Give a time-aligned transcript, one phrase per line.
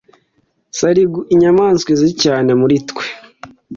[0.77, 3.05] sarigue, inyamaswa izwi cyane muri twe